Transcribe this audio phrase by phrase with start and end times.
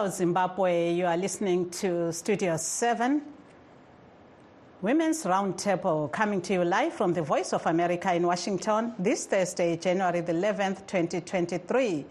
[0.00, 0.92] Hello, Zimbabwe.
[0.94, 3.20] You are listening to Studio 7.
[4.80, 9.76] Women's Roundtable coming to you live from the Voice of America in Washington this Thursday,
[9.76, 12.06] January the 11th, 2023.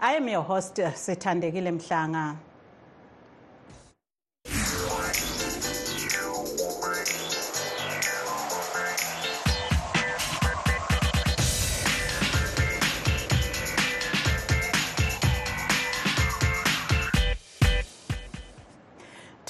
[0.00, 2.38] I am your host, Sithandekile Mhlanga.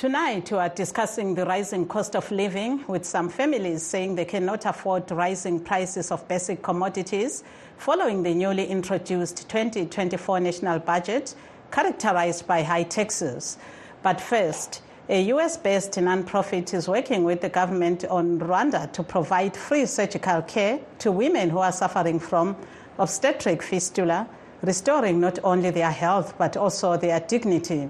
[0.04, 4.66] Tonight, we are discussing the rising cost of living, with some families saying they cannot
[4.66, 7.42] afford rising prices of basic commodities
[7.78, 11.34] following the newly introduced 2024 national budget,
[11.70, 13.56] characterized by high taxes.
[14.02, 19.56] But first, a US based nonprofit is working with the government on Rwanda to provide
[19.56, 22.56] free surgical care to women who are suffering from
[22.98, 24.28] obstetric fistula,
[24.60, 27.88] restoring not only their health but also their dignity.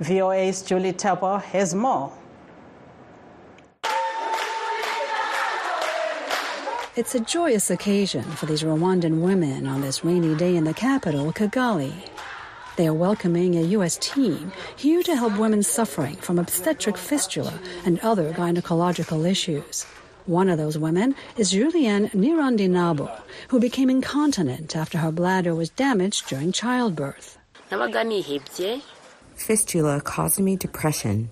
[0.00, 2.12] VOA's Julie Taboh has more.
[6.96, 11.32] It's a joyous occasion for these Rwandan women on this rainy day in the capital,
[11.32, 11.92] Kigali.
[12.76, 13.96] They are welcoming a U.S.
[13.98, 19.84] team here to help women suffering from obstetric fistula and other gynecological issues.
[20.26, 23.10] One of those women is Julienne Nirandinabo,
[23.48, 27.38] who became incontinent after her bladder was damaged during childbirth.
[29.36, 31.30] Fistula caused me depression.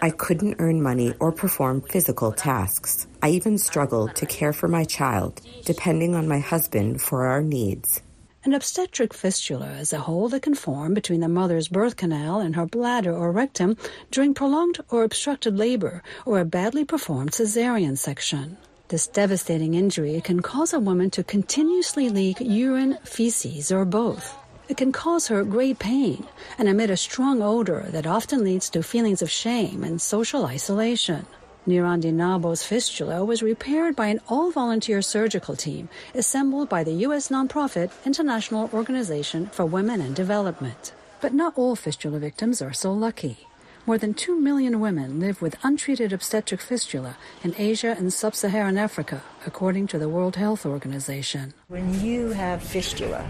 [0.00, 3.06] I couldn't earn money or perform physical tasks.
[3.22, 8.02] I even struggled to care for my child, depending on my husband for our needs.
[8.44, 12.56] An obstetric fistula is a hole that can form between the mother's birth canal and
[12.56, 13.76] her bladder or rectum
[14.10, 18.56] during prolonged or obstructed labor or a badly performed cesarean section.
[18.88, 24.36] This devastating injury can cause a woman to continuously leak urine, feces, or both.
[24.68, 28.82] It can cause her great pain and emit a strong odor that often leads to
[28.82, 31.26] feelings of shame and social isolation.
[31.66, 37.28] Nirandinabo's fistula was repaired by an all-volunteer surgical team assembled by the U.S.
[37.28, 40.92] nonprofit International Organization for Women and Development.
[41.20, 43.46] But not all fistula victims are so lucky.
[43.86, 48.78] More than 2 million women live with untreated obstetric fistula in Asia and sub Saharan
[48.78, 51.52] Africa, according to the World Health Organization.
[51.68, 53.28] When you have fistula,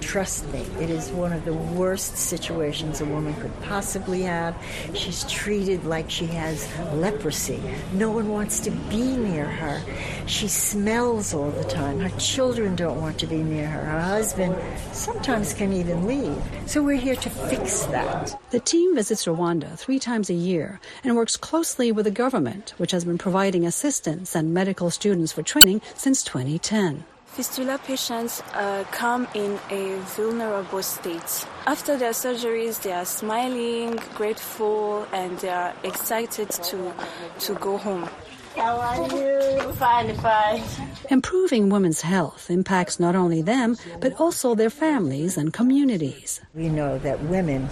[0.00, 4.56] trust me, it is one of the worst situations a woman could possibly have.
[4.94, 7.62] She's treated like she has leprosy.
[7.92, 9.80] No one wants to be near her.
[10.26, 12.00] She smells all the time.
[12.00, 13.84] Her children don't want to be near her.
[13.84, 14.56] Her husband
[14.92, 16.42] sometimes can even leave.
[16.66, 18.40] So we're here to fix that.
[18.50, 22.90] The team visits Rwanda three times a year and works closely with the government, which
[22.90, 27.04] has been providing assistance and medical students for training since 2010.
[27.26, 31.46] Fistula patients uh, come in a vulnerable state.
[31.66, 36.94] After their surgeries, they are smiling, grateful, and they are excited to,
[37.40, 38.08] to go home.
[38.56, 39.72] How are you?
[39.72, 40.62] Fine, fine.
[41.10, 46.40] Improving women's health impacts not only them, but also their families and communities.
[46.54, 47.68] We know that women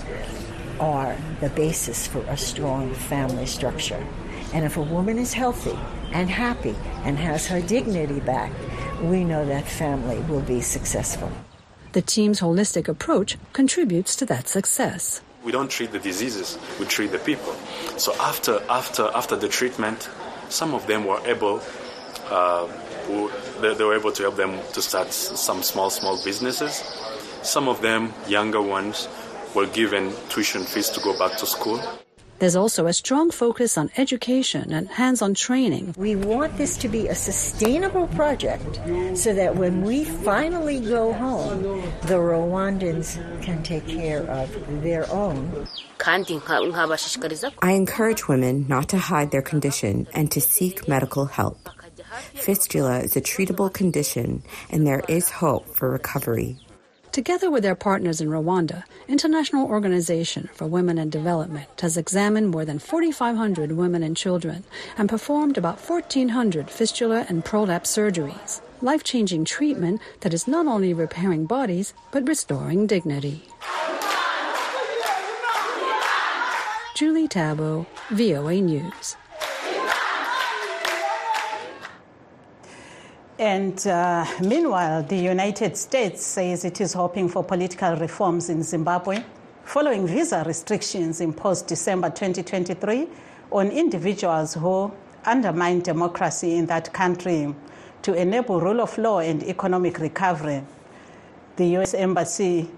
[0.80, 4.04] are the basis for a strong family structure.
[4.52, 5.78] And if a woman is healthy
[6.12, 6.74] and happy
[7.04, 8.52] and has her dignity back,
[9.02, 11.30] we know that family will be successful.
[11.92, 15.20] The team's holistic approach contributes to that success.
[15.44, 17.52] We don't treat the diseases, we treat the people.
[17.96, 20.08] So after, after, after the treatment,
[20.48, 21.60] some of them were able,
[22.30, 22.68] uh,
[23.60, 26.84] they, they were able to help them to start some small, small businesses.
[27.42, 29.08] Some of them, younger ones,
[29.54, 31.80] were given tuition fees to go back to school.
[32.42, 35.94] There's also a strong focus on education and hands on training.
[35.96, 38.80] We want this to be a sustainable project
[39.14, 41.62] so that when we finally go home,
[42.02, 44.50] the Rwandans can take care of
[44.82, 45.68] their own.
[47.62, 51.68] I encourage women not to hide their condition and to seek medical help.
[52.34, 56.58] Fistula is a treatable condition, and there is hope for recovery.
[57.12, 62.64] Together with their partners in Rwanda, International Organization for Women and Development has examined more
[62.64, 64.64] than 4,500 women and children
[64.96, 68.62] and performed about 1,400 fistula and prolapse surgeries.
[68.80, 73.44] Life changing treatment that is not only repairing bodies, but restoring dignity.
[76.94, 79.16] Julie Taboh, VOA News.
[83.42, 89.24] And uh, meanwhile, the United States says it is hoping for political reforms in Zimbabwe
[89.64, 93.08] following visa restrictions imposed December 2023
[93.50, 94.92] on individuals who
[95.24, 97.52] undermine democracy in that country
[98.02, 100.62] to enable rule of law and economic recovery.
[101.56, 101.94] The U.S.
[101.94, 102.70] Embassy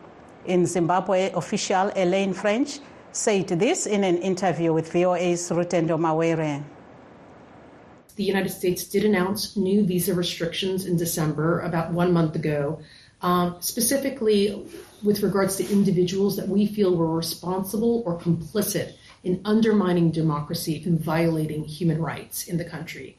[0.46, 2.78] in Zimbabwe official Elaine French
[3.12, 6.64] said this in an interview with VOA's Rutendo Mawere.
[8.16, 12.80] The United States did announce new visa restrictions in December, about one month ago,
[13.22, 14.64] um, specifically
[15.02, 18.94] with regards to individuals that we feel were responsible or complicit
[19.24, 23.16] in undermining democracy and violating human rights in the country.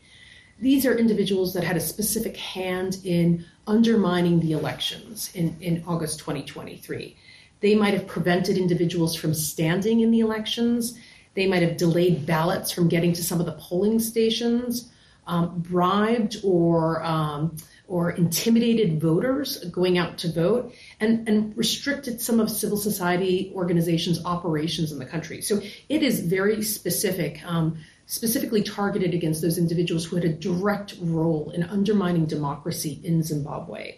[0.59, 6.19] These are individuals that had a specific hand in undermining the elections in, in August
[6.19, 7.17] 2023.
[7.59, 10.97] They might have prevented individuals from standing in the elections.
[11.35, 14.89] They might have delayed ballots from getting to some of the polling stations,
[15.27, 22.39] um, bribed or um, or intimidated voters going out to vote, and, and restricted some
[22.39, 25.41] of civil society organizations' operations in the country.
[25.41, 27.77] So it is very specific, um,
[28.07, 33.97] specifically targeted against those individuals who had a direct role in undermining democracy in Zimbabwe.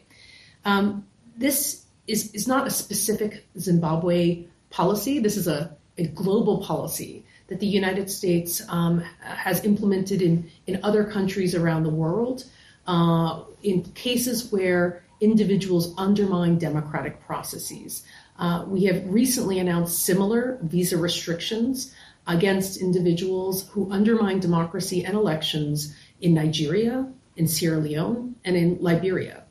[0.65, 1.07] Um,
[1.37, 5.19] this is, is not a specific Zimbabwe policy.
[5.19, 10.79] This is a, a global policy that the United States um, has implemented in, in
[10.83, 12.43] other countries around the world
[12.87, 18.03] uh, in cases where individuals undermine democratic processes.
[18.37, 21.93] Uh, we have recently announced similar visa restrictions
[22.27, 29.43] against individuals who undermine democracy and elections in Nigeria, in Sierra Leone, and in Liberia.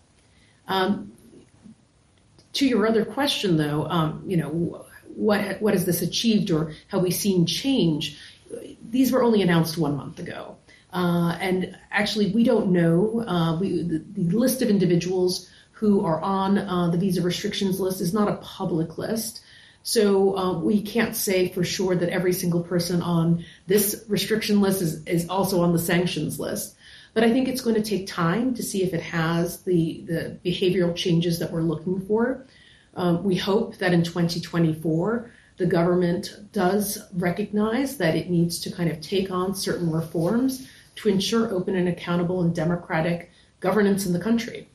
[0.69, 1.13] Um,
[2.53, 4.86] to your other question, though, um, you know,
[5.17, 8.19] what what has this achieved, or have we seen change?
[8.91, 10.57] These were only announced one month ago,
[10.93, 13.25] uh, and actually, we don't know.
[13.27, 18.01] Uh, we, the, the, list of individuals who are on uh, the visa restrictions list
[18.01, 19.43] is not a public list.
[19.83, 24.83] So uh, we can't say for sure that every single person on this restriction list
[24.83, 26.75] is, is also on the sanctions list.
[27.15, 30.39] But I think it's going to take time to see if it has the, the
[30.45, 32.47] behavioral changes that we're looking for.
[32.97, 38.91] Um, we hope that in 2024, the government does recognize that it needs to kind
[38.91, 40.67] of take on certain reforms
[40.97, 44.69] to ensure open and accountable and democratic governance in the country.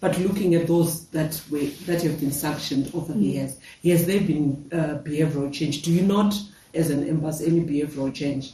[0.00, 3.22] But looking at those that way, that have been sanctioned over the mm-hmm.
[3.22, 5.80] years, has there been uh, behavioral change?
[5.82, 6.34] Do you not,
[6.74, 8.52] as an embassy, any behavioral change?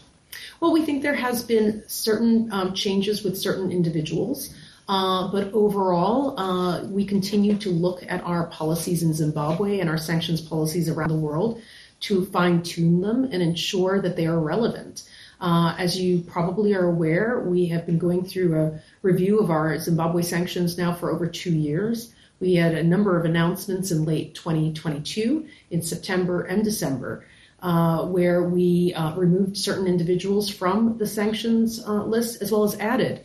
[0.61, 4.55] Well, we think there has been certain um, changes with certain individuals.
[4.91, 9.97] Uh, but overall, uh, we continue to look at our policies in Zimbabwe and our
[9.97, 11.63] sanctions policies around the world
[12.01, 15.09] to fine tune them and ensure that they are relevant.
[15.41, 19.79] Uh, as you probably are aware, we have been going through a review of our
[19.79, 22.13] Zimbabwe sanctions now for over two years.
[22.41, 27.25] We had a number of announcements in late 2022, in September and December,
[27.63, 32.77] uh, where we uh, removed certain individuals from the sanctions uh, list as well as
[32.81, 33.25] added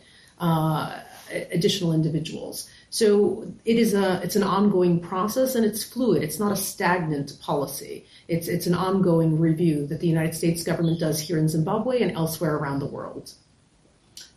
[1.30, 2.68] additional individuals.
[2.90, 6.22] So it is a it's an ongoing process and it's fluid.
[6.22, 8.06] It's not a stagnant policy.
[8.28, 12.12] It's it's an ongoing review that the United States government does here in Zimbabwe and
[12.12, 13.32] elsewhere around the world.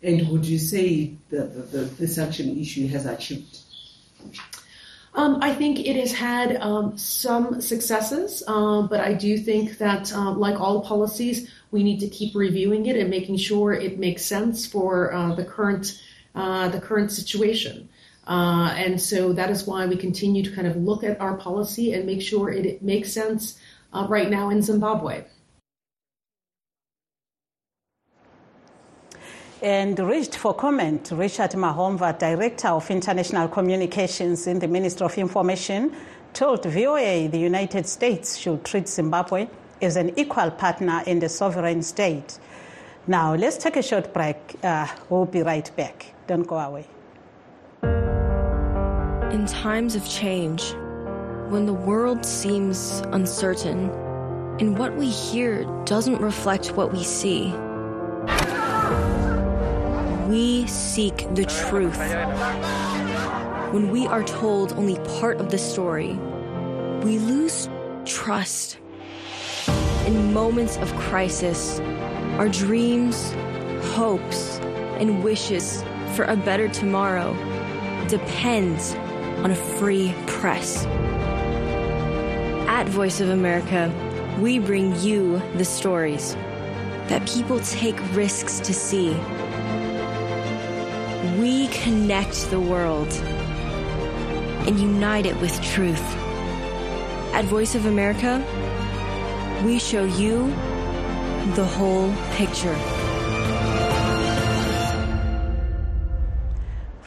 [0.02, 3.60] And would you say that the, the, sanction issue has achieved?
[5.14, 10.14] Um, I think it has had um, some successes, uh, but I do think that,
[10.14, 14.24] uh, like all policies, we need to keep reviewing it and making sure it makes
[14.24, 16.02] sense for uh, the current
[16.36, 17.90] uh, the current situation.
[18.28, 21.94] Uh, and so that is why we continue to kind of look at our policy
[21.94, 23.60] and make sure it, it makes sense
[23.92, 25.24] uh, right now in Zimbabwe.
[29.62, 35.94] And reached for comment, Richard Mahomva, Director of International Communications in the Ministry of Information,
[36.34, 39.48] told VOA the United States should treat Zimbabwe
[39.82, 42.40] as an equal partner in the sovereign state.
[43.08, 44.38] Now, let's take a short break.
[44.64, 46.14] Uh, we'll be right back.
[46.30, 46.86] Don't go away.
[49.34, 50.62] In times of change,
[51.50, 53.90] when the world seems uncertain
[54.60, 57.52] and what we hear doesn't reflect what we see,
[60.28, 61.98] we seek the truth.
[63.74, 66.14] When we are told only part of the story,
[67.02, 67.68] we lose
[68.06, 68.78] trust.
[70.06, 71.80] In moments of crisis,
[72.38, 73.32] our dreams,
[73.96, 74.60] hopes,
[75.00, 75.84] and wishes
[76.20, 77.32] for a better tomorrow
[78.10, 78.94] depends
[79.46, 80.86] on a free press.
[82.68, 83.90] At Voice of America,
[84.38, 86.36] we bring you the stories
[87.08, 89.12] that people take risks to see
[91.40, 93.08] we connect the world
[94.68, 96.04] and unite it with truth.
[97.34, 98.44] At Voice of America,
[99.64, 100.48] we show you
[101.56, 102.99] the whole picture.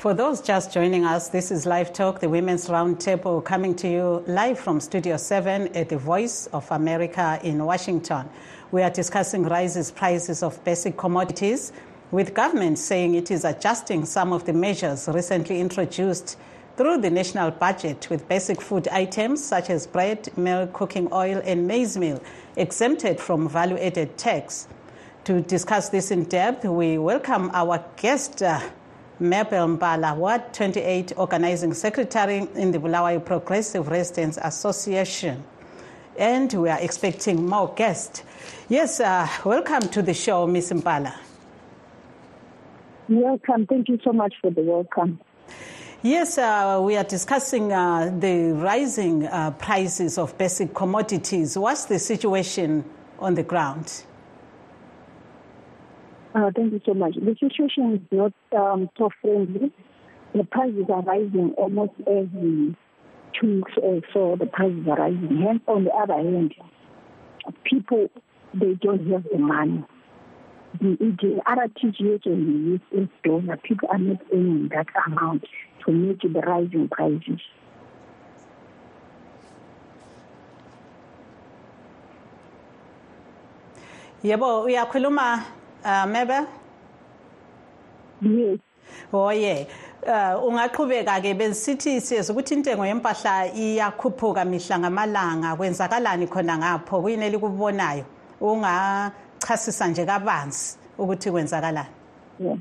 [0.02, 4.24] For those just joining us, this is Live Talk, the Women's Roundtable, coming to you
[4.26, 8.28] live from Studio 7 at the Voice of America in Washington.
[8.72, 11.70] We are discussing rises prices of basic commodities,
[12.10, 16.36] with government saying it is adjusting some of the measures recently introduced
[16.76, 21.68] through the national budget with basic food items such as bread, milk, cooking oil, and
[21.68, 22.20] maize meal
[22.56, 24.66] exempted from value-added tax.
[25.26, 28.58] To discuss this in depth, we welcome our guest, uh,
[29.20, 35.42] Mabel Mbala, Ward 28 Organizing Secretary in the Bulawayo Progressive Residents Association.
[36.18, 38.22] And we are expecting more guests.
[38.68, 40.72] Yes, uh, welcome to the show, Ms.
[40.72, 41.14] Mbala.
[43.08, 43.66] Welcome.
[43.66, 45.20] Thank you so much for the welcome.
[46.02, 51.56] Yes, uh, we are discussing uh, the rising uh, prices of basic commodities.
[51.56, 52.84] What's the situation
[53.20, 54.04] on the ground?
[56.34, 57.14] Uh, thank you so much.
[57.14, 59.70] The situation is not um, so friendly.
[60.34, 62.74] The prices are rising almost every
[63.38, 64.36] two weeks or so.
[64.38, 65.42] The prices are rising.
[65.46, 66.54] Hence, on the other hand,
[67.64, 68.08] people
[68.54, 69.84] they don't have the money.
[70.80, 75.44] The, the RTGS and the US dollar, people are not earning that amount
[75.84, 77.40] to meet the rising prices.
[84.24, 85.44] Yebo, uyakhuluma
[85.84, 86.46] uh, Mebe?
[88.22, 88.58] Yes.
[89.12, 89.66] Oye.
[90.02, 97.26] Uh, ungaqhubeka ke besithi siyazi ukuthi intengo yempahla iyakhuphuka mihla ngamalanga kwenzakalani khona ngapho kuyini
[97.26, 98.04] elikubonayo
[98.40, 101.88] ungachasisa nje kabanzi ukuthi kwenzakalani
[102.40, 102.56] Yeah.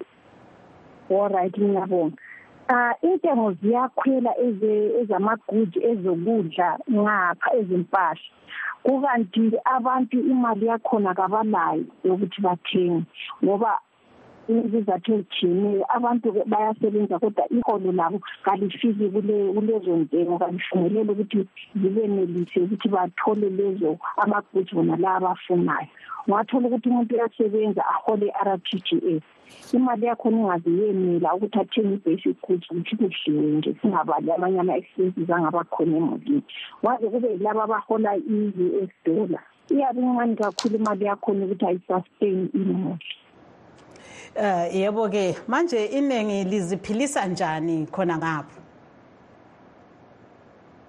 [1.10, 2.18] All right, ngiyabonga.
[2.70, 4.32] Ah intengo ziyakhwela
[5.02, 8.22] ezamagudi ezokudla ngapha ezimpahla.
[8.84, 13.06] Kukanti abantu imali yakhona kabalayo yokuthi bathenge
[13.44, 13.72] ngoba
[14.66, 20.38] izizathu ezitshiyeneyo abantu bayasebenza kodwa iholo labo kalifiki kulezo ntengo.
[20.42, 25.88] Kalifinyelele ukuthi zibenelise ukuthi bathole lezo amagudi bona la abafunayo.
[26.28, 28.88] Ungathola ukuthi umuntu uyasebenza ahole i-r t g
[29.20, 29.24] s
[29.74, 35.98] imali yakhona ingaze yenela ukuthi athenge i-basic goods ukuthi kudliwe nje singabali amanye ama-expenses angabakhona
[35.98, 36.44] emulini
[36.84, 39.44] waze kube yilabo abahola i-u s dollar.
[39.70, 43.00] Iyabe incane kakhulu imali yakhona ukuthi ayisustain imuli
[44.36, 48.62] Eh yebo ke manje iningi liziphilisa njani khona ngapho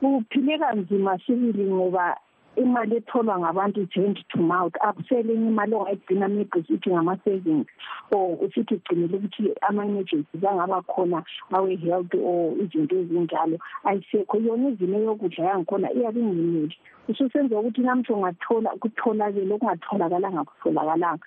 [0.01, 2.17] Kuphile kanzima sibili ngoba
[2.57, 4.75] imali etholwa ngabantu hand to mouth.
[4.81, 7.67] Akusele imali ongayigcina maybe ngama-savings
[8.13, 13.59] or usithi ugcinele ukuthi ama-emergencies angaba khona awe-health or izinto ezinjalo.
[13.85, 14.39] Ayisekho.
[14.39, 16.77] Yona izimo yokudla yangikhona iyabe ingeneli
[17.09, 21.27] ususenza ukuthi namhla ungathola kutholakele okungatholakalanga kutholakalanga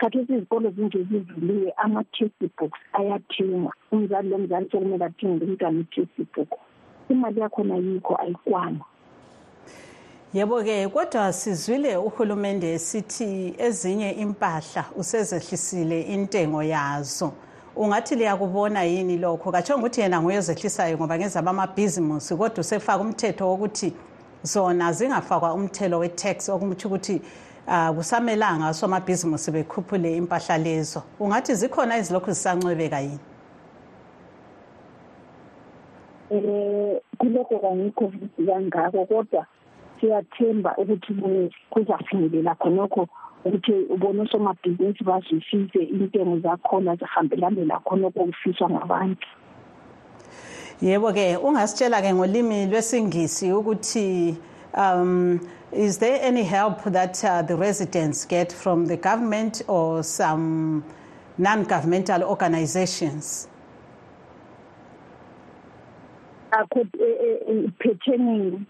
[0.00, 3.72] khathesi izikolo zinje zivuliwe ama-textbooks ayathengwa.
[3.92, 6.50] Umzali lomzali sokumele athenge umntwana i-textbook
[7.08, 8.80] imali yakhona yikho ayikwani.
[10.34, 17.32] Yebo-ke kodwa sizwile uhulumende esithi ezinye impahla usezehlisile intengo yazo.
[17.76, 19.52] Ungathi liyakubona yini lokho?
[19.52, 23.92] Katshonga ukuthi yena nguyozehlisayo ngoba ngezaba amabhizimusi kodwa usefaka umthetho wokuthi
[24.42, 27.20] zona zingafakwa umthelo we-tax okumutsho ukuthi
[27.66, 31.02] uh, kusamelanga somabhizimusi bekhuphule impahla lezo.
[31.20, 33.20] Ungathi zikhona ezilokhu zisancwebeka yini?
[36.30, 38.12] Um kulokho kangikho
[38.46, 39.46] kangako kodwa
[40.00, 41.12] siyathemba ukuthi
[41.70, 43.08] kuzafinyelela khonokho
[43.44, 49.28] ukuthi ubone osomabhizinisi bazwisise intengo zakhona zihambelane lakhonokho kufiswa ngabantu.
[50.82, 54.36] Yebo-ke ungasitshela-ke ngolimi lwesingisi ukuthi
[54.74, 55.40] um
[55.72, 60.84] is there any help that uh, the residents get from the government or some
[61.38, 63.48] non-governmental organizations
[66.52, 66.64] uh,
[67.78, 68.66] pertaining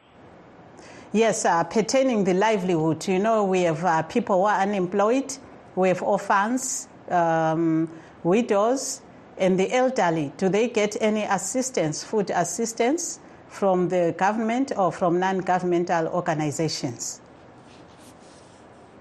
[1.13, 3.09] Yes, uh, pertaining the livelihood.
[3.09, 5.37] You know, we have uh, people who are unemployed,
[5.75, 7.91] we have orphans, um,
[8.23, 9.03] widows,
[9.37, 10.33] and the elderly.
[10.37, 13.19] Do they get any assistance, food assistance
[13.51, 17.21] from the government or from non-governmental organizations?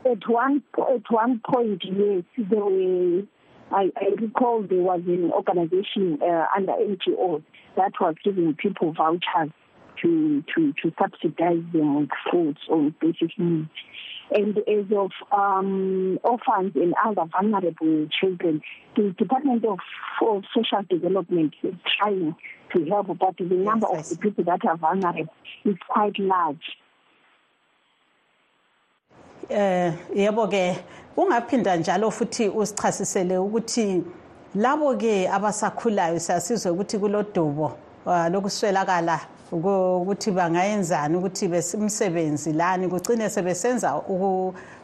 [0.06, 3.22] At one at one point, yes, there were.
[3.72, 7.44] I, I recall there was an organization uh, under NGO
[7.76, 9.52] that was giving people vouchers
[10.02, 13.70] to, to, to subsidize them with foods or basic needs.
[14.32, 18.62] And as of um, orphans and other vulnerable children,
[18.96, 19.80] the Department of,
[20.22, 22.36] of Social Development is trying
[22.74, 25.34] to help, but the number yes, of the people that are vulnerable
[25.66, 26.78] is quite large.
[29.50, 30.78] Eh yebo ke
[31.18, 34.04] ungaphinda njalo futhi usichasisele ukuthi
[34.56, 39.20] labo-ke abasakhulayo siyasizwe ukuthi kulodubo uh, lokuswelakala
[39.52, 41.46] ukuthi bangayenzani ukuthi
[41.78, 43.96] umsebenzi lani kugcine sebesenza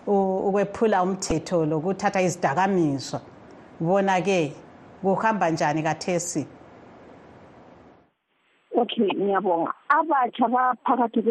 [0.08, 3.22] ukwephula umthetho lokuthatha izidakamizwa.
[3.80, 4.54] Bona-ke
[5.02, 6.48] kuhamba njani kathesi?
[8.76, 9.74] Okay ngiyabonga.
[9.90, 11.22] Abatsha baphakathi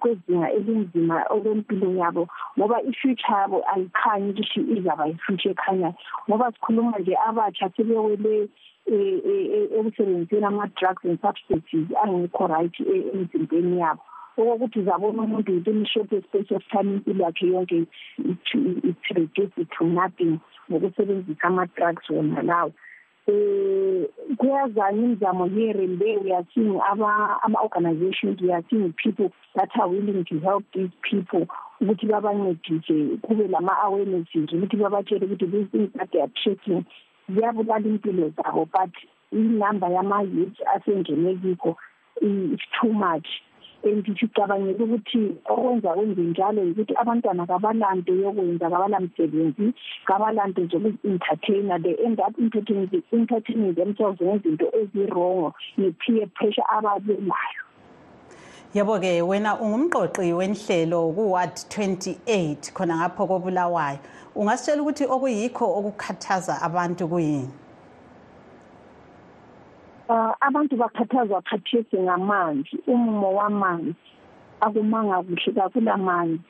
[0.00, 5.94] kwezinga elinzima okwempilo yabo ngoba i-future yabo ayikhanyi ukuthi izaba yi-future ekhanyayo
[6.28, 8.48] ngoba sikhuluma nje abatsha sebewele
[8.86, 14.02] ekusebenziseni ama-drugs and substances angekho right emzimbeni yabo.
[14.36, 17.86] Okokuthi uzabona umuntu within a short space of time impilo yakhe yonke
[18.18, 22.72] it's reduced to nothing ngokusebenzisa ama-drugs wona lawo.
[23.26, 29.70] Eh kuyazana imizamo here and there we are seeing ama-organizations we are seeing people that
[29.80, 31.46] are willing to help these people
[31.80, 36.84] ukuthi babancedise kube lama-awarenesses ukuthi babatshele ukuthi these things that they are tracking
[37.28, 38.94] ziyabulala impilo zabo but
[39.32, 41.76] inumber yama-youth asengene kikho
[42.20, 43.28] is too much.
[43.84, 49.74] And sicabangela ukuthi okwenza kwenze njalo yikuthi abantwana kabalanto yokwenza kabalamsebenzi
[50.06, 52.34] kabalanto nje ukuzi-entertainer they end up
[53.12, 57.64] entertaining themselves ngezinto ezirongo ne-peer pressure ababelayo
[58.74, 63.98] yebo-ke wena ungumqoqi wenhlelo ku-ward 28 khona ngapho kobulawayo.
[64.34, 67.50] Ungasitshela ukuthi okuyikho okukhathaza abantu kuyini?
[70.08, 72.76] Uh, abantu bakhathazwa khathesi ngamanzi.
[72.86, 73.94] Umumo wamanzi
[74.60, 76.40] akumanga kuhle kakulamanzi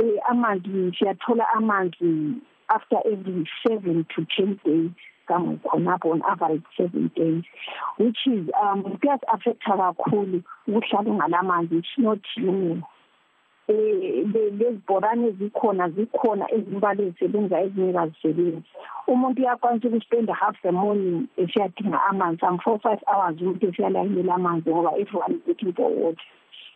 [0.00, 4.90] eh amanzi siyathola amanzi after every seven to ten days
[5.26, 7.44] kama khonapho on average seven days
[7.98, 12.95] which is um kuyas-affecta kakhulu ukuhlala ungalamanzi it's not union eh
[13.68, 18.70] lezibhorane zikhona zikhona ezimbalwa ezisebenza ezinye kazisebenzi
[19.06, 22.40] umuntu uyakwanisa ukuspenda half the morning esiyadinga amanzi.
[22.40, 26.26] Some four five hours umuntu esiyalayinela amanzi ngoba everyone is looking for water.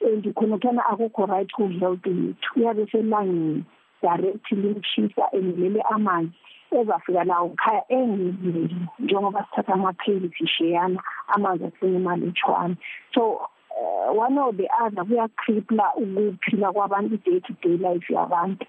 [0.03, 3.64] And khonothana akukho right ku-health yethu uyabe selangeni
[4.03, 6.33] directly limshisa enilele amanzi.
[6.70, 12.76] Ezafika lawo khaya engizili njengoba sithatha amapheli sisheyana amanzi asine imalutshwane
[13.14, 13.40] so
[13.77, 18.67] uh, one or the other kuyakripla ukuphila kwabantu i-day to day life yabantu.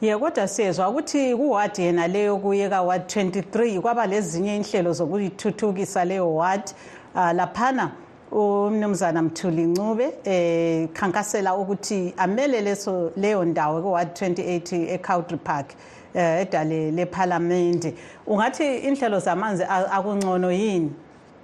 [0.00, 6.34] Ye kodwa siyezwa ukuthi kuwadi yena leyo kuye ka-ward 23 kwaba lezinye inhlelo zokuyithuthukisa leyo
[6.34, 6.70] ward.
[7.14, 7.90] Uh, laphana
[8.32, 15.74] umnumzana mthuli ncube eh khankasela ukuthi amele leso leyo ndawo ku-ward 28 eCowdry Park
[16.14, 17.94] eh edale lephalamende.
[18.26, 20.92] Ungathi inhlelo zamanzi akungcono yini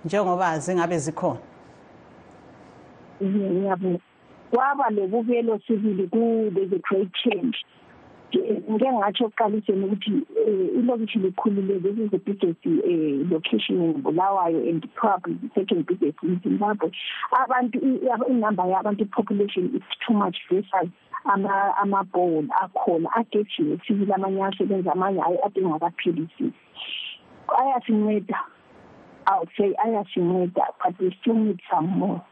[0.04, 1.47] njengoba zingabe zikhona?
[3.22, 3.98] Ngiyabona
[4.50, 7.56] kwaba lebukelo sibili ku there's a great change.
[8.70, 10.12] Ngike ngatsho ekuqaliseni ukuthi
[10.78, 16.18] ilokishi likhulile this is the biggest uh, location in bulawayo and probably the second biggest
[16.22, 16.90] in zimbabwe.
[17.32, 17.78] Abantu
[18.28, 20.90] inumber yabantu i-population is too much versus
[21.24, 23.08] amabhowel akhona.
[23.16, 26.52] Agejiwe sibili amanye asebenza amanye hayi ade ngakaphilisisi
[27.56, 28.38] ayasinceda
[29.26, 32.22] i would say ayasinceda but we still need some more.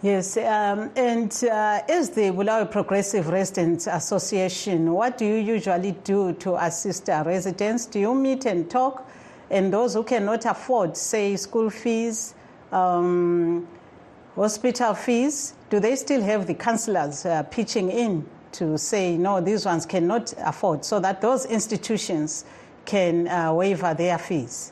[0.00, 6.34] Yes, um, and uh, as the Bulawayo Progressive Residents Association, what do you usually do
[6.34, 7.84] to assist our residents?
[7.86, 9.10] Do you meet and talk?
[9.50, 12.36] And those who cannot afford, say, school fees,
[12.70, 13.66] um,
[14.36, 19.66] hospital fees, do they still have the councillors uh, pitching in to say, no, these
[19.66, 22.44] ones cannot afford, so that those institutions
[22.84, 24.70] can uh, waiver their fees?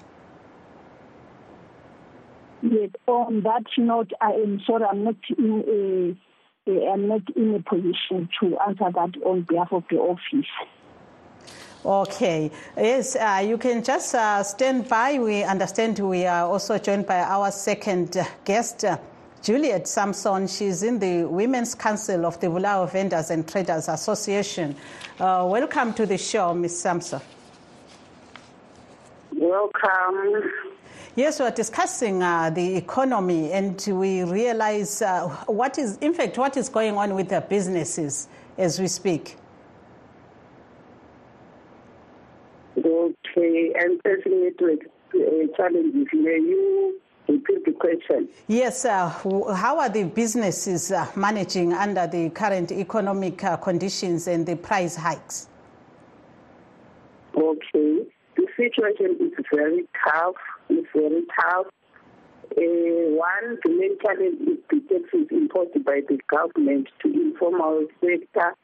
[2.69, 6.17] Yes, on that note, I am sorry, I'm not in
[6.67, 10.47] a, I'm not in a position to answer that on behalf of the office.
[11.85, 12.51] Okay.
[12.77, 15.21] Yes, uh, you can just uh, stand by.
[15.21, 18.99] We understand we are also joined by our second guest, uh,
[19.43, 20.49] Juliet Samson.
[20.49, 24.75] She's in the Women's Council of the Bulawayo Vendors and Traders Association.
[25.21, 26.81] Uh, welcome to the show, Ms.
[26.81, 27.21] Samson.
[29.37, 30.51] Welcome.
[31.17, 36.37] Yes, we are discussing uh, the economy, and we realize uh, what is, in fact,
[36.37, 39.39] what is going on with the businesses as we speak.
[42.77, 44.81] Okay, and facing network
[45.15, 46.07] uh, challenges.
[46.13, 48.29] May you repeat the question?
[48.47, 54.45] Yes, uh, how are the businesses uh, managing under the current economic uh, conditions and
[54.45, 55.49] the price hikes?
[57.35, 58.05] Okay,
[58.37, 60.35] the situation is very tough.
[60.69, 61.67] It's very tough.
[62.57, 68.55] Uh, one, the main challenge is the taxes imposed by the government to informal sector.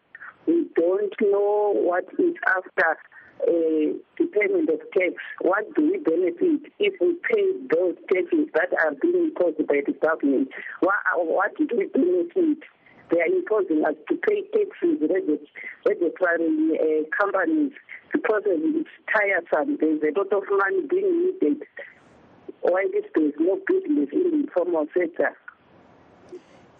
[0.47, 2.99] We don't know what is after
[3.43, 7.43] uh, the payment of tax, what do we benefit if we pay
[7.75, 10.49] those taxes that are being imposed by the government?
[10.81, 12.63] What, what do we benefit?
[13.11, 15.03] They are imposing us to pay taxes
[15.85, 17.73] regularly uh, companies
[18.13, 19.77] because it's tiresome.
[19.81, 21.63] There's a lot of money being needed.
[22.63, 25.37] Why this there's no business in the informal sector?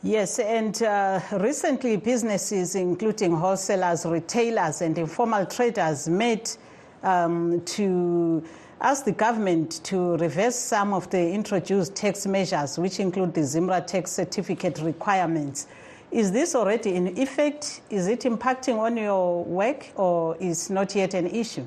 [0.05, 6.57] Yes, and uh, recently businesses, including wholesalers, retailers, and informal traders, met
[7.03, 8.43] um, to
[8.81, 13.87] ask the government to reverse some of the introduced tax measures, which include the ZIMRA
[13.87, 15.67] tax certificate requirements.
[16.11, 17.81] Is this already in effect?
[17.91, 21.67] Is it impacting on your work, or is not yet an issue?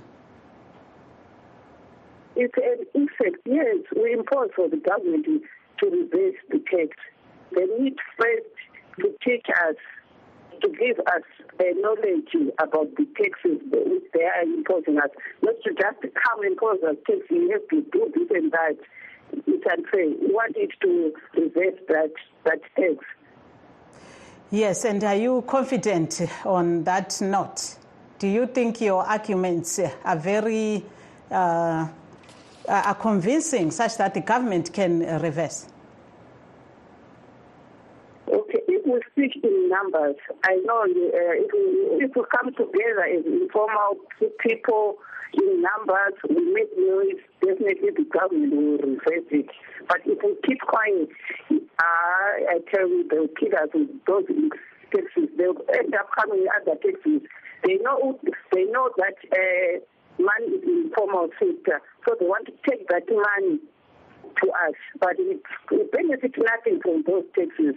[2.36, 3.78] It's an effect, yes.
[3.96, 6.98] We impose for the government to reverse the tax
[7.56, 8.56] they need first
[9.00, 9.76] to teach us,
[10.62, 11.24] to give us
[11.60, 15.10] a knowledge about the taxes which they are imposing us,
[15.42, 17.26] not to just come and impose us taxes.
[17.30, 18.78] You have to do this and that.
[19.48, 20.08] It's unfair.
[20.08, 22.12] We want it to reverse that,
[22.46, 23.06] that tax.
[24.52, 27.76] Yes, and are you confident on that note?
[28.20, 30.86] Do you think your arguments are very
[31.32, 31.88] uh,
[32.68, 35.68] are convincing such that the government can reverse?
[38.28, 40.16] Okay, if we speak in numbers.
[40.44, 43.98] I know uh, if, we, if we come together as informal
[44.40, 44.98] people
[45.34, 49.50] in numbers, we make noise, definitely the government will reverse it.
[49.88, 51.10] But if we keep quiet,
[51.52, 54.26] uh, I tell you, they'll kill us with those
[54.92, 55.30] taxes.
[55.38, 57.22] They'll end up coming other taxes.
[57.64, 58.20] They know,
[58.54, 59.80] they know that uh,
[60.20, 63.60] money is in informal sector, so they want to take that money
[64.42, 64.76] to us.
[65.00, 67.76] But it, it benefits nothing from those taxes.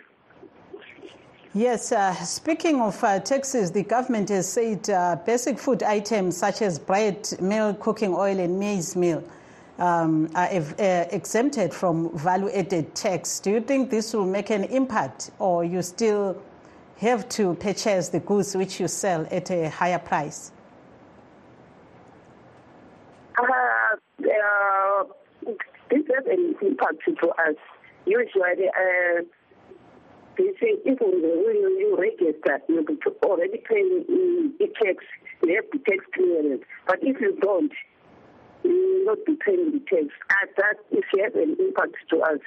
[1.54, 6.62] Yes, uh, speaking of uh, taxes, the government has said uh, basic food items such
[6.62, 9.24] as bread, milk, cooking oil, and maize meal
[9.78, 13.40] um, are uh, exempted from value added tax.
[13.40, 16.40] Do you think this will make an impact, or you still
[16.98, 20.52] have to purchase the goods which you sell at a higher price?
[23.38, 25.04] Uh, uh,
[25.90, 27.56] this has an impact to us.
[28.06, 28.68] Usually,
[30.36, 32.74] they say even when you register, be
[33.22, 34.04] already paying
[34.58, 35.04] the tax,
[35.42, 36.62] you have the tax clearance.
[36.86, 37.72] But if you don't,
[38.64, 40.06] you not be paying the tax.
[40.40, 42.40] And that is has an impact to us.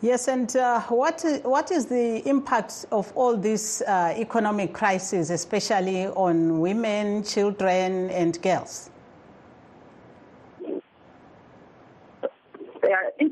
[0.00, 6.08] Yes, and uh, what, what is the impact of all this uh, economic crisis, especially
[6.08, 8.90] on women, children, and girls?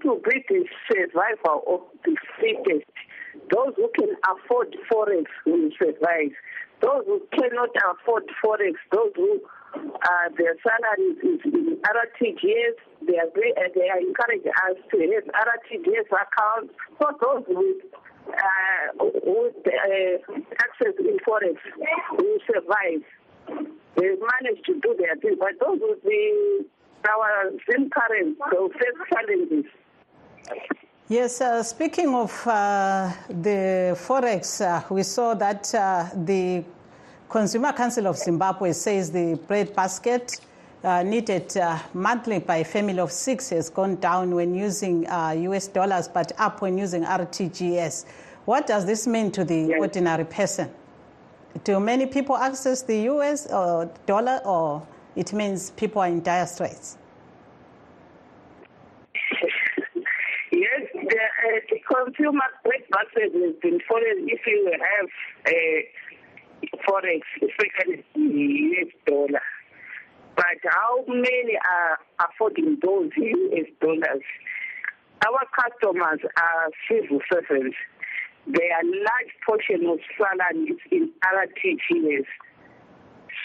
[0.00, 2.88] Be the survival of the fittest.
[3.50, 6.32] Those who can afford forex will survive.
[6.80, 9.40] Those who cannot afford forex, those who
[9.74, 12.76] uh, their salaries is in RTGS,
[13.06, 17.84] they are, they are encouraging us to have RTGS accounts for those with
[18.28, 21.56] uh, with uh, access in forex
[22.16, 23.04] will survive.
[23.96, 26.64] They manage to do their thing, but those with the
[27.08, 29.64] our same current, they'll face challenges.
[31.12, 36.64] Yes, uh, speaking of uh, the forex, uh, we saw that uh, the
[37.28, 40.40] Consumer Council of Zimbabwe says the bread basket
[40.82, 45.68] uh, needed uh, monthly by a family of six has gone down when using US
[45.68, 48.06] dollars, but up when using RTGS.
[48.46, 49.80] What does this mean to the yes.
[49.80, 50.70] ordinary person?
[51.64, 56.46] Do many people access the US or dollar, or it means people are in dire
[56.46, 56.96] straits?
[61.12, 65.08] uh, the consumer trade basket has been foreign if you have
[65.48, 65.88] a
[66.86, 69.42] forex, especially US dollar.
[70.36, 74.24] But how many are affording those US dollars?
[75.26, 77.76] Our customers are civil servants.
[78.46, 82.26] Their large portion of salary is in RTGS.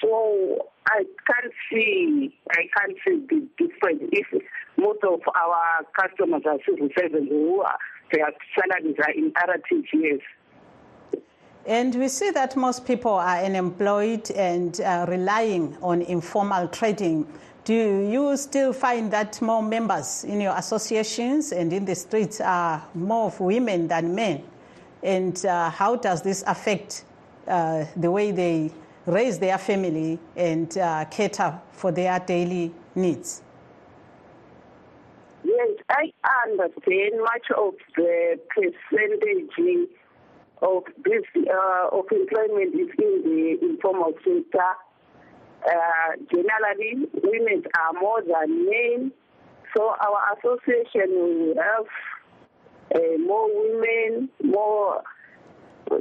[0.02, 4.28] So I can't see I can't see the difference if
[4.78, 7.78] most of our customers are civil servants who are,
[8.12, 10.22] their salaries are in RTGS.
[11.66, 17.28] And we see that most people are unemployed and uh, relying on informal trading.
[17.66, 22.82] Do you still find that more members in your associations and in the streets are
[22.94, 24.44] more of women than men?
[25.04, 27.04] And uh, how does this affect
[27.48, 28.72] uh, the way they
[29.06, 33.42] raise their family and uh, cater for their daily needs?
[35.90, 36.12] I
[36.46, 39.90] understand much of the percentage
[40.62, 44.74] of this uh, of employment is in the informal sector.
[45.66, 49.12] Uh, generally, women are more than men.
[49.76, 51.86] So our association will have
[52.96, 55.04] uh, more women, more
[55.92, 55.98] uh,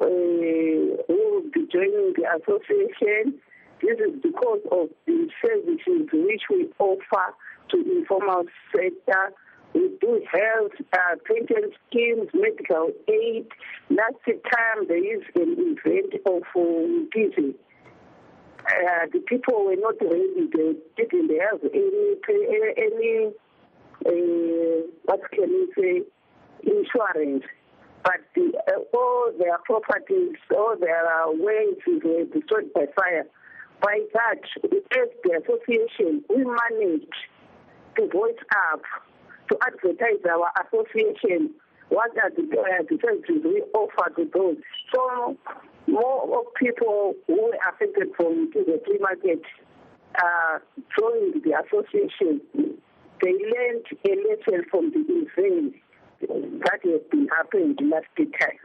[0.00, 3.40] who will be joining the association.
[3.82, 7.34] This is because of the services which we offer
[7.74, 9.32] to informal sector.
[9.74, 13.46] We do health, uh, pension schemes, medical aid.
[13.90, 16.60] Last time there is an event of uh,
[18.66, 20.48] uh, the people were not ready.
[20.52, 22.16] They didn't have any
[22.76, 23.32] any
[24.06, 26.02] uh, what can you say
[26.62, 27.44] insurance.
[28.04, 33.26] But the, uh, all their properties, all their ways were destroyed by fire.
[33.80, 37.14] By that, as the association, we managed
[37.96, 38.82] to voice up,
[39.48, 41.50] to advertise our association,
[41.88, 44.56] what are the, uh, services we offer to those.
[44.94, 45.36] So
[45.86, 49.42] more of people who were affected from the free market
[50.16, 50.58] uh,
[50.98, 52.40] joined the association.
[53.22, 55.78] They learned a lesson from the events
[56.20, 58.58] that has been happening last time.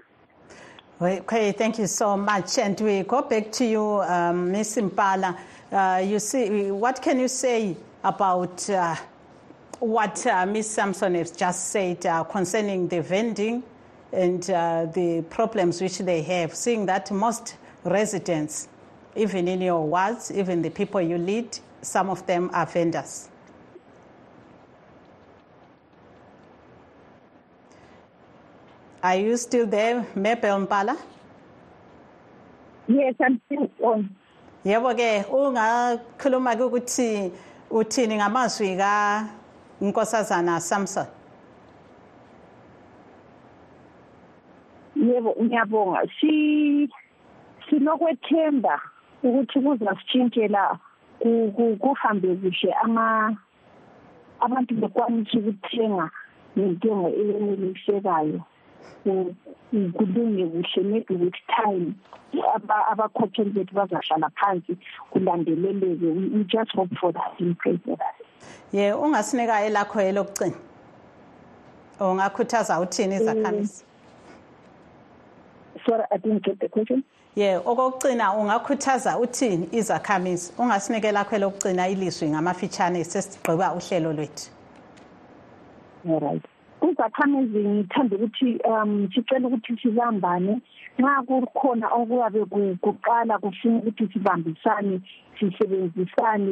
[1.02, 2.58] Okay, thank you so much.
[2.58, 4.78] And we go back to you, um, Ms.
[4.78, 5.38] Impala.
[5.72, 8.96] Uh, you see, what can you say about uh,
[9.80, 10.70] what uh, Ms.
[10.70, 13.64] Samson has just said uh, concerning the vending
[14.12, 18.68] and uh, the problems which they have, seeing that most residents,
[19.16, 23.30] even in your wards, even the people you lead, some of them are vendors?
[29.02, 30.98] Are you still there, Mabel Mpala?
[32.88, 34.10] Yes, I'm still on.
[34.66, 37.32] Yebo ke ungakhuluma ukuthi
[37.72, 39.39] uthini ngamazwi ka
[39.82, 41.08] Nkosazana Samson?
[44.96, 46.02] Yebo ngiyabonga.
[46.20, 46.90] Si
[47.70, 48.82] sinokwethemba
[49.24, 50.78] ukuthi kuzasitshintshela
[51.80, 53.36] kuhambe kuhle ama
[54.40, 56.06] abantu bekwanisa ukuthenga
[56.58, 58.40] ngentengo enelisekayo
[59.98, 61.96] kulunge kuhle maybe with time.
[62.92, 64.78] Abakhokeli bethu bazahlala phansi
[65.12, 66.34] kulandeleleke.
[66.34, 68.16] We just hope for that and pray for that
[68.74, 70.56] ye ungasinika elakho elokugcina
[72.00, 73.84] ungakhuthaza uthini izakhamisi
[75.86, 77.04] sorry i didn't get the question.
[77.36, 84.50] Ye okokugcina ungakhuthaza uthini izakhamisi ungasinika elakho elokugcina ilizwi ngamafitshane sesigqiba uhlelo lwethu.
[86.10, 86.46] All right.
[86.80, 90.62] Kuzakhamizi ngithanda ukuthi um sicela ukuthi sibambane
[91.00, 92.42] nxa kukhona okuyabe
[92.84, 95.02] kuqala kufuna ukuthi sibambisane
[95.40, 96.52] sisebenzisane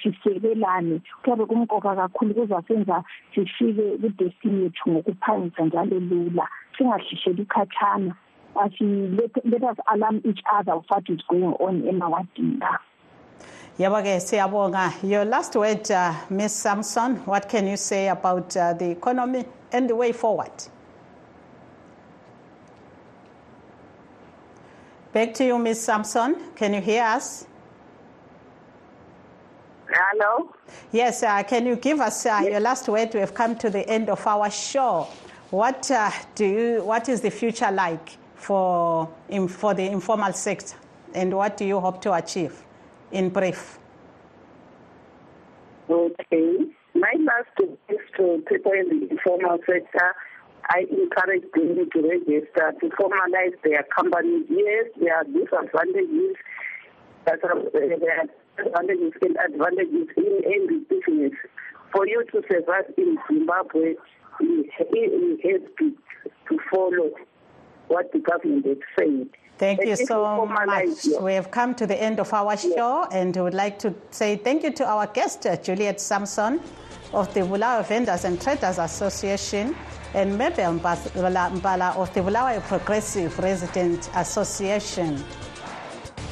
[0.00, 1.00] sisekelane.
[1.22, 6.46] Kuyabe kumqoka kakhulu kuzasenza sifike kudestiny yethu ngokuphangisa njalo lula.
[6.76, 8.14] Singahlisheli khatshana
[8.56, 12.78] let us alarm each other of what is going on emawadini la
[13.80, 14.92] Siyabonga.
[15.02, 19.88] Your last word uh, Ms Samson, what can you say about uh, the economy and
[19.88, 20.52] the way forward?
[25.14, 26.36] Back to you Ms Samson.
[26.54, 27.46] Can you hear us?
[29.88, 30.54] Hello?
[30.92, 32.50] Yes, uh, can you give us uh, yes.
[32.50, 33.10] your last word?
[33.14, 35.08] We have come to the end of our show.
[35.48, 40.76] What uh, do you what is the future like for in, for the informal sector
[41.14, 42.62] and what do you hope to achieve?
[43.12, 43.78] In brief?
[45.88, 46.56] Okay.
[46.94, 50.14] My last is to people in the informal sector.
[50.68, 54.46] I encourage them to register, to formalize their companies.
[54.48, 56.36] Yes, there are disadvantages,
[57.24, 61.32] there are advantages and advantages in any business.
[61.92, 63.94] For you to survive in Zimbabwe,
[64.40, 65.96] you have to,
[66.48, 67.10] to follow
[67.88, 69.28] what the government has said.
[69.60, 71.06] Thank you so much.
[71.20, 74.36] We have come to the end of our show, and we would like to say
[74.36, 76.60] thank you to our guest, uh, Juliet Samson
[77.12, 79.76] of the Bulawayo Vendors and Traders Association,
[80.14, 85.22] and Mabel Mbala of the Bulawayo Progressive Resident Association.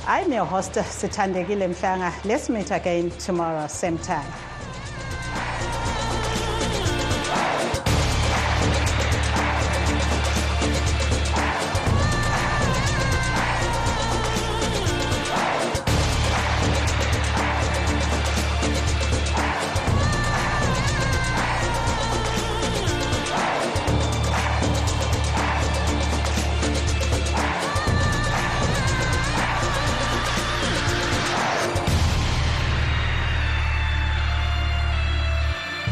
[0.07, 2.11] I'm your host, Sithandekile Mhlanga.
[2.25, 4.33] Let's meet again tomorrow, same time.